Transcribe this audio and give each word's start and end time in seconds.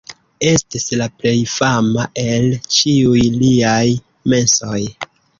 Estis 0.51 0.85
la 1.01 1.07
plej 1.17 1.33
fama 1.55 2.05
el 2.23 2.47
ĉiuj 2.77 3.21
liaj 3.43 3.83
mesoj. 4.35 4.79